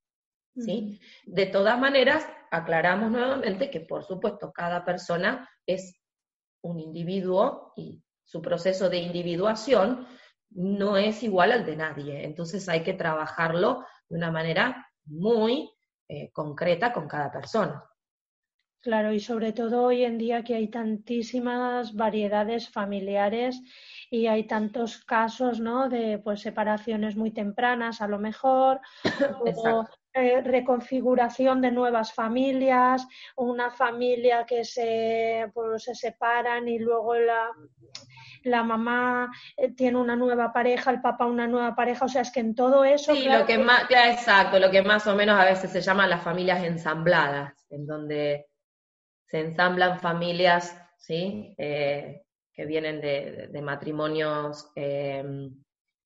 [0.56, 1.00] ¿Sí?
[1.24, 6.00] De todas maneras, aclaramos nuevamente que, por supuesto, cada persona es
[6.62, 10.06] un individuo y su proceso de individuación
[10.50, 12.24] no es igual al de nadie.
[12.24, 15.70] Entonces hay que trabajarlo de una manera muy
[16.08, 17.84] eh, concreta con cada persona.
[18.80, 23.60] Claro, y sobre todo hoy en día que hay tantísimas variedades familiares
[24.10, 25.88] y hay tantos casos, ¿no?
[25.88, 28.80] De pues separaciones muy tempranas, a lo mejor,
[29.46, 37.14] o eh, reconfiguración de nuevas familias, una familia que se, pues, se separan y luego
[37.14, 37.51] la,
[38.44, 42.31] la mamá eh, tiene una nueva pareja, el papá una nueva pareja, o sea, es
[42.31, 43.14] que en todo eso...
[43.14, 46.22] Sí, lo que más, exacto, lo que más o menos a veces se llaman las
[46.22, 48.46] familias ensambladas, en donde
[49.27, 51.55] se ensamblan familias, ¿sí?
[51.57, 52.22] Eh,
[52.53, 55.25] que vienen de, matrimonios, eh,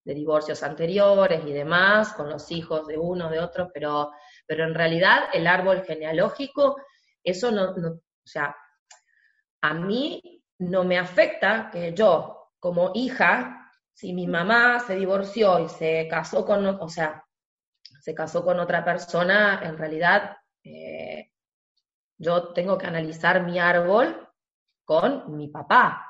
[0.07, 4.13] de divorcios anteriores y demás, con los hijos de uno, de otro, pero,
[4.47, 6.77] pero en realidad el árbol genealógico,
[7.25, 8.57] eso no, o sea,
[9.63, 15.69] a mí no me afecta que yo, como hija, si mi mamá se divorció y
[15.69, 17.25] se casó con, o sea,
[18.01, 21.33] se casó con otra persona, en realidad eh,
[22.17, 24.29] yo tengo que analizar mi árbol
[24.85, 26.07] con mi papá,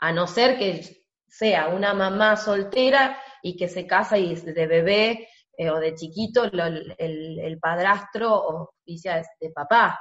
[0.00, 1.05] a no ser que
[1.36, 6.44] sea una mamá soltera y que se casa y de bebé eh, o de chiquito
[6.44, 9.98] el, padrastro oficia de papá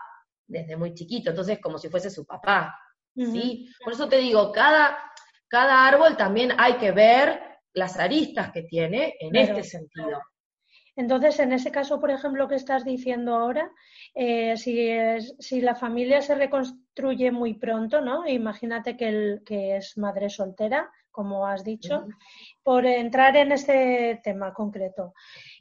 [0.48, 2.78] desde muy chiquito, entonces como si fuese su papá,
[3.16, 3.68] ¿sí?
[3.84, 4.98] Por eso te digo, cada,
[5.48, 7.42] cada árbol también hay que ver
[7.74, 10.22] las aristas que tiene en este sentido.
[10.96, 13.70] Entonces, en ese caso, por ejemplo, que estás diciendo ahora,
[14.14, 14.90] eh, si,
[15.40, 18.26] si la familia se reconstruye muy pronto, ¿no?
[18.28, 22.06] Imagínate que, el, que es madre soltera, como has dicho,
[22.62, 25.14] por entrar en este tema concreto.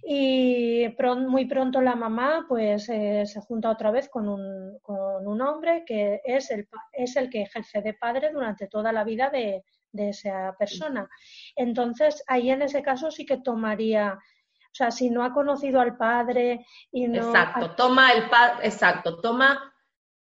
[0.02, 0.88] Y
[1.28, 5.84] muy pronto la mamá pues eh, se junta otra vez con un, con un hombre
[5.86, 10.08] que es el, es el que ejerce de padre durante toda la vida de, de
[10.08, 11.08] esa persona.
[11.54, 15.96] Entonces, ahí en ese caso sí que tomaría o sea, si no ha conocido al
[15.96, 17.28] padre y no...
[17.28, 19.72] Exacto, toma el padre, exacto, toma,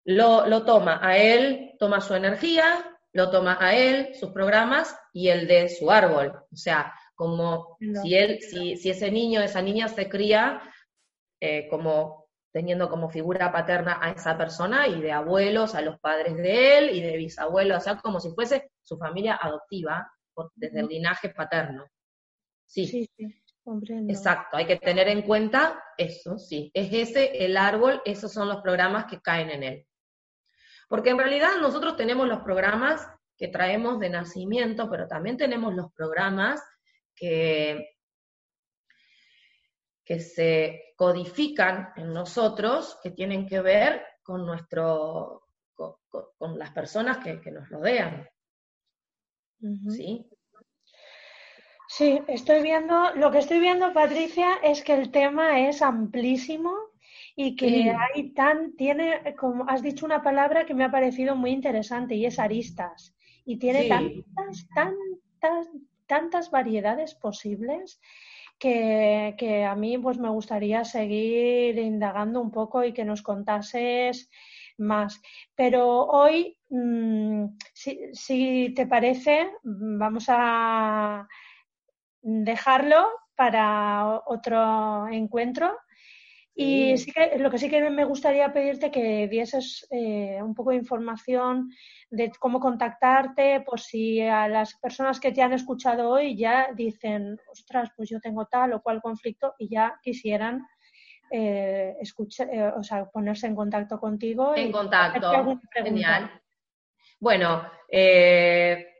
[0.04, 5.28] lo, lo, toma a él, toma su energía, lo toma a él, sus programas y
[5.28, 6.44] el de su árbol.
[6.50, 10.62] O sea, como si él, si, si, ese niño, esa niña se cría
[11.40, 16.36] eh, como teniendo como figura paterna a esa persona y de abuelos a los padres
[16.36, 20.12] de él y de bisabuelos, o sea, como si fuese su familia adoptiva
[20.54, 21.86] desde el linaje paterno.
[22.66, 23.42] Sí, sí, sí.
[24.08, 26.70] Exacto, hay que tener en cuenta eso, sí.
[26.74, 29.86] Es ese el árbol, esos son los programas que caen en él.
[30.92, 35.90] Porque en realidad nosotros tenemos los programas que traemos de nacimiento, pero también tenemos los
[35.94, 36.62] programas
[37.16, 37.96] que,
[40.04, 47.50] que se codifican en nosotros, que tienen que ver con nuestro, con, las personas que,
[47.50, 48.28] nos rodean.
[49.88, 50.28] ¿Sí?
[51.88, 56.91] Sí, estoy viendo, lo que estoy viendo, Patricia, es que el tema es amplísimo
[57.36, 61.50] y que hay tan, tiene, como has dicho una palabra que me ha parecido muy
[61.50, 63.14] interesante y es aristas.
[63.44, 65.68] Y tiene tantas, tantas,
[66.06, 68.00] tantas variedades posibles
[68.58, 74.30] que, que, a mí pues me gustaría seguir indagando un poco y que nos contases
[74.78, 75.20] más.
[75.54, 81.26] Pero hoy, mm, si, si te parece, vamos a
[82.20, 85.76] dejarlo para otro encuentro
[86.54, 90.70] y sí que, lo que sí que me gustaría pedirte que dieses eh, un poco
[90.70, 91.70] de información
[92.10, 97.38] de cómo contactarte, por si a las personas que te han escuchado hoy ya dicen,
[97.50, 100.66] ostras, pues yo tengo tal o cual conflicto y ya quisieran
[101.30, 104.54] eh, escuchar, eh, o sea, ponerse en contacto contigo.
[104.54, 106.30] En contacto, genial.
[107.18, 108.91] Bueno, eh,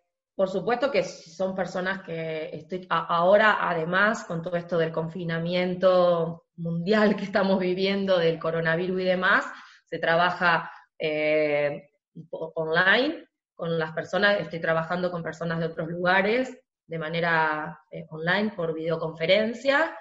[0.43, 7.14] por supuesto que son personas que estoy ahora, además, con todo esto del confinamiento mundial
[7.14, 9.45] que estamos viviendo, del coronavirus y demás,
[9.84, 10.68] se trabaja
[10.99, 11.90] eh,
[12.30, 13.24] online
[13.55, 18.74] con las personas, estoy trabajando con personas de otros lugares de manera eh, online por
[18.74, 19.97] videoconferencia.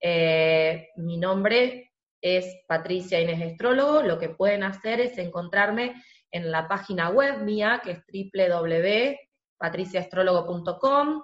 [0.00, 4.00] Eh, mi nombre es Patricia Inés Estrólogo.
[4.00, 9.31] Lo que pueden hacer es encontrarme en la página web mía, que es www
[9.62, 11.22] patriciastrologo.com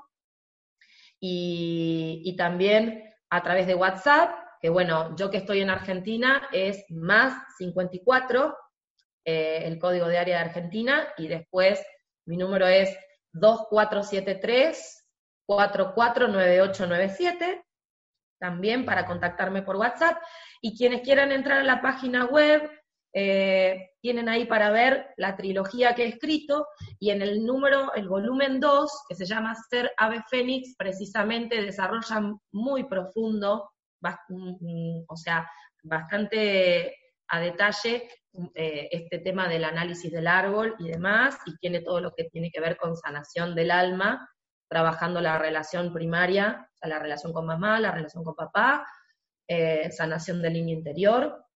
[1.20, 4.30] y, y también a través de WhatsApp,
[4.60, 8.56] que bueno, yo que estoy en Argentina es más 54,
[9.24, 11.84] eh, el código de área de Argentina, y después
[12.26, 12.96] mi número es
[13.32, 15.06] 2473
[15.46, 17.64] 449897,
[18.38, 20.18] también para contactarme por WhatsApp.
[20.60, 22.70] Y quienes quieran entrar a la página web,
[23.20, 26.68] eh, tienen ahí para ver la trilogía que he escrito
[27.00, 32.32] y en el número, el volumen 2, que se llama Ser Ave Fénix, precisamente desarrolla
[32.52, 33.72] muy profundo,
[35.08, 35.50] o sea,
[35.82, 36.94] bastante
[37.26, 38.08] a detalle
[38.54, 42.52] eh, este tema del análisis del árbol y demás, y tiene todo lo que tiene
[42.52, 44.30] que ver con sanación del alma,
[44.70, 48.86] trabajando la relación primaria, la relación con mamá, la relación con papá,
[49.48, 51.47] eh, sanación del niño interior,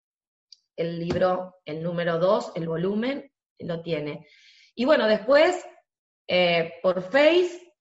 [0.76, 4.28] el libro, el número 2, el volumen, lo tiene.
[4.76, 5.64] Y bueno, después,
[6.28, 7.74] eh, por Face,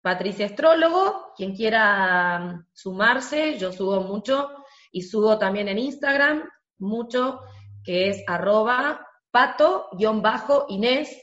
[0.00, 4.50] Patricia Astrólogo, quien quiera mm, sumarse, yo subo mucho
[4.90, 7.40] y subo también en Instagram mucho,
[7.84, 11.20] que es arroba pato-inés,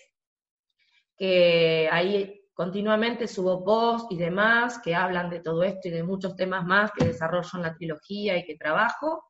[1.18, 6.36] que ahí continuamente subo posts y demás que hablan de todo esto y de muchos
[6.36, 9.24] temas más que desarrollo en la trilogía y que trabajo.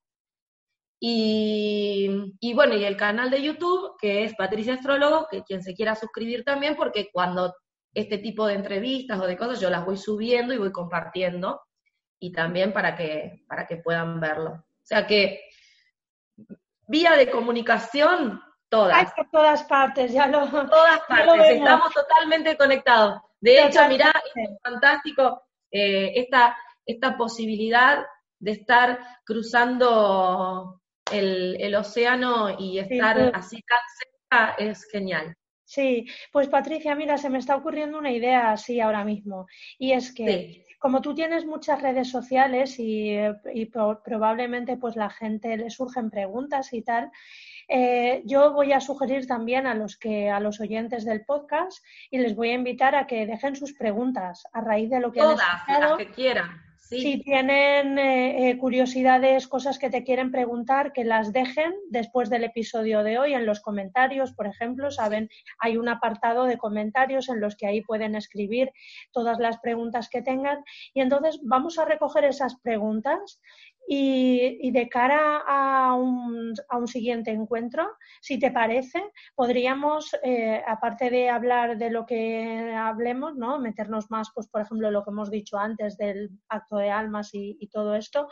[1.08, 5.93] Y, bueno, y el canal de YouTube, que es Patricia Astrólogo, que quien se quiera
[5.93, 7.53] suscribir también, porque cuando
[7.93, 11.62] este tipo de entrevistas o de cosas yo las voy subiendo y voy compartiendo,
[12.20, 14.49] y también para que, para que puedan verlo.
[14.53, 15.41] O sea que,
[16.88, 19.14] vía de comunicación, todas.
[19.14, 20.47] por todas partes, ya lo.
[20.49, 23.22] Todas partes, estamos totalmente conectados.
[23.39, 28.03] De hecho, mirá, es fantástico eh, esta, esta posibilidad
[28.39, 30.82] de estar cruzando
[31.12, 35.36] el, océano y estar así tan cerca es genial.
[35.64, 39.47] Sí, pues Patricia, mira, se me está ocurriendo una idea así ahora mismo.
[39.80, 43.18] Y es que como tú tienes muchas redes sociales y,
[44.03, 47.10] probablemente pues la gente le surgen preguntas y tal,
[47.68, 52.20] eh, yo voy a sugerir también a los que a los oyentes del podcast y
[52.20, 55.39] les voy a invitar a que dejen sus preguntas a raíz de lo que Todas,
[55.68, 56.64] han las que quieran.
[56.88, 62.43] Si tienen eh, eh, curiosidades, cosas que te quieren preguntar, que las dejen después del
[62.43, 67.41] episodio de hoy en los comentarios, por ejemplo, saben, hay un apartado de comentarios en
[67.41, 68.71] los que ahí pueden escribir
[69.11, 70.63] todas las preguntas que tengan.
[70.93, 73.41] Y entonces vamos a recoger esas preguntas
[73.88, 79.03] y, de cara a un, a un, siguiente encuentro, si te parece,
[79.36, 83.59] podríamos, eh, aparte de hablar de lo que hablemos, ¿no?
[83.59, 87.69] meternos más, pues, por ejemplo, lo que hemos dicho antes del acto de almas y,
[87.71, 88.29] todo esto,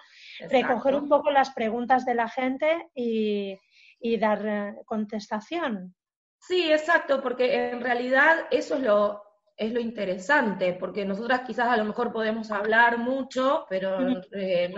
[0.50, 3.58] recoger un poco las preguntas de la gente y,
[4.00, 5.96] y dar eh, contestación.
[6.40, 9.24] Sí, exacto, porque en realidad eso es lo,
[9.56, 13.98] es lo interesante, porque nosotras quizás a lo mejor podemos hablar mucho, pero
[14.32, 14.74] eh,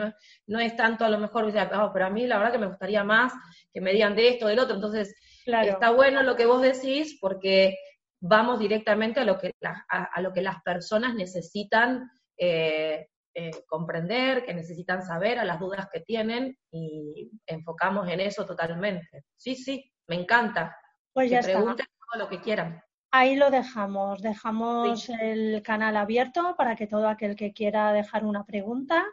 [0.47, 3.03] no, es tanto a lo mejor, oh, pero a mí la verdad que me gustaría
[3.03, 3.33] más
[3.73, 5.15] que me digan de esto, del otro, entonces
[5.45, 7.75] está bueno lo que vos decís porque
[8.19, 14.53] vamos directamente a lo que, a, lo que las personas necesitan eh, eh, comprender, que
[14.53, 19.25] necesitan saber, a las dudas que tienen y enfocamos en eso totalmente.
[19.35, 20.75] Sí, sí, me encanta.
[21.13, 22.81] Pues que ya pregunten todo lo que quieran.
[23.17, 28.43] Ahí lo dejamos, dejamos el canal abierto para que todo aquel que quiera dejar una
[28.43, 29.05] pregunta,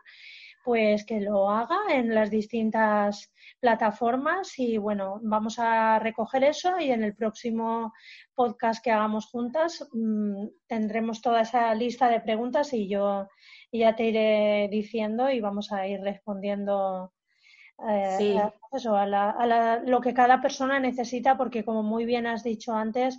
[0.64, 4.58] pues que lo haga en las distintas plataformas.
[4.58, 7.92] Y bueno, vamos a recoger eso y en el próximo
[8.34, 13.28] podcast que hagamos juntas mm, tendremos toda esa lista de preguntas y yo
[13.70, 17.12] ya te iré diciendo y vamos a ir respondiendo
[17.88, 22.74] eh, a, eso, a lo que cada persona necesita porque como muy bien has dicho
[22.74, 23.18] antes,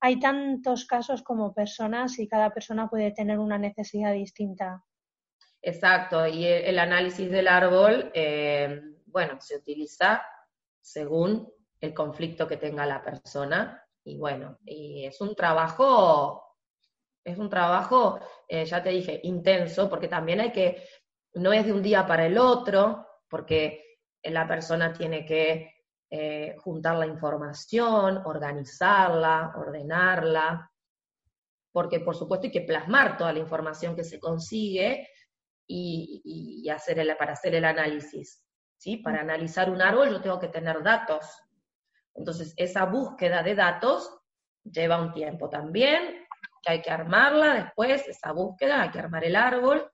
[0.00, 4.84] hay tantos casos como personas y cada persona puede tener una necesidad distinta.
[5.62, 10.22] Exacto, y el análisis del árbol, eh, bueno, se utiliza
[10.80, 16.56] según el conflicto que tenga la persona y bueno, y es un trabajo,
[17.22, 20.82] es un trabajo, eh, ya te dije, intenso, porque también hay que,
[21.34, 25.79] no es de un día para el otro, porque la persona tiene que
[26.10, 30.70] eh, juntar la información, organizarla, ordenarla,
[31.72, 35.08] porque por supuesto hay que plasmar toda la información que se consigue
[35.68, 38.44] y, hacer el, para hacer el análisis.
[38.76, 38.96] ¿sí?
[38.96, 41.24] Para analizar un árbol yo tengo que tener datos.
[42.14, 44.20] Entonces, esa búsqueda de datos
[44.64, 46.26] lleva un tiempo también,
[46.62, 49.88] que hay que armarla después, esa búsqueda, hay que armar el árbol.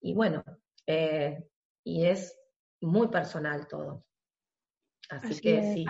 [0.00, 0.44] Y bueno,
[0.86, 1.48] eh,
[1.84, 2.38] y es
[2.82, 4.04] muy personal todo.
[5.10, 5.84] Así, que sí.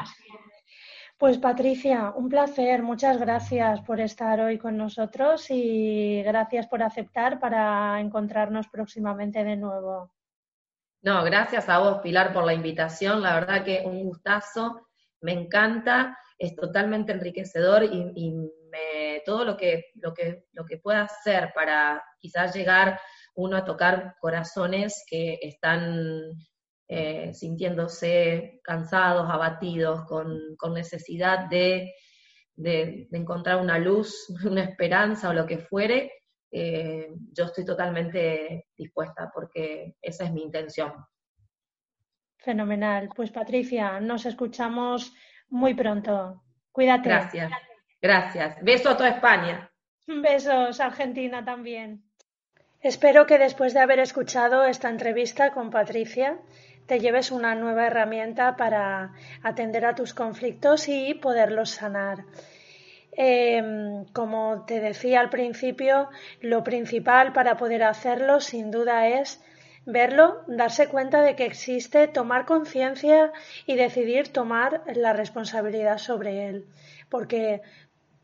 [1.23, 2.83] Pues Patricia, un placer.
[2.83, 9.57] Muchas gracias por estar hoy con nosotros y gracias por aceptar para encontrarnos próximamente de
[9.57, 10.13] nuevo.
[11.03, 13.23] No, gracias a vos, Pilar, por la invitación.
[13.23, 14.89] La verdad que un gustazo.
[15.21, 18.35] Me encanta, es totalmente enriquecedor y,
[19.25, 22.99] todo lo que, lo, que, lo que pueda hacer para quizás llegar
[23.37, 26.33] uno a tocar corazones que están
[26.95, 31.91] eh, sintiéndose cansados, abatidos, con, necesidad de,
[33.13, 36.13] encontrar una luz, una esperanza o lo que fuere,
[36.51, 40.93] eh, yo estoy totalmente dispuesta porque esa es mi intención.
[42.37, 43.09] Fenomenal.
[43.17, 45.15] Pues Patricia, nos escuchamos
[45.49, 46.43] muy pronto.
[46.71, 47.09] Cuídate.
[47.09, 47.53] Gracias.
[48.03, 48.63] Gracias.
[48.63, 49.73] Beso a toda España.
[50.07, 52.05] Besos, Argentina también.
[52.83, 56.41] Espero que después de haber escuchado esta entrevista con Patricia,
[56.87, 59.13] te lleves una nueva herramienta para
[59.43, 62.25] atender a tus conflictos y poderlos sanar.
[63.13, 66.09] Em, como te decía al principio,
[66.41, 69.43] lo principal para poder hacerlo sin duda es
[69.85, 73.33] verlo, darse cuenta de que existe, tomar conciencia
[73.67, 76.67] y decidir tomar la responsabilidad sobre él.
[77.11, 77.61] Porque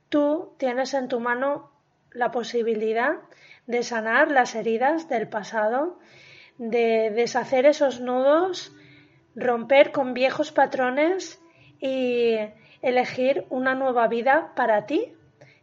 [0.09, 1.71] tú tienes en tu mano
[2.13, 3.17] la posibilidad
[3.67, 5.99] de sanar las heridas del pasado
[6.59, 8.73] de deshacer esos nudos,
[9.35, 11.41] romper con viejos patrones
[11.81, 12.37] y
[12.83, 15.15] elegir una nueva vida para ti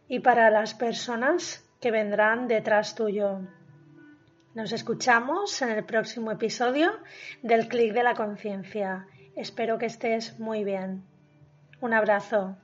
[0.08, 3.40] y para las personas que vendrán detrás tuyo.
[4.54, 6.90] Nos escuchamos en el próximo episodio
[7.42, 9.06] del Clic de la Conciencia.
[9.34, 11.04] Espero que estés muy bien.
[11.82, 12.56] Un abrazo.